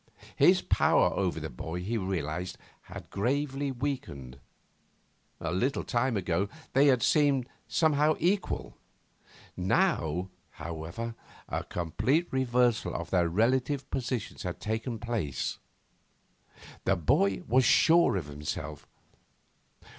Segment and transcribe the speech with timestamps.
[0.35, 2.57] His power over the boy, he realised,
[2.89, 4.39] had gravely weakened.
[5.39, 8.75] A little time ago they had seemed somehow equal.
[9.55, 11.13] Now, however,
[11.47, 15.59] a complete reversal of their relative positions had taken place.
[16.85, 18.87] The boy was sure of himself.